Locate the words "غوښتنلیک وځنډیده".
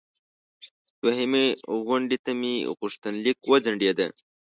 2.77-4.07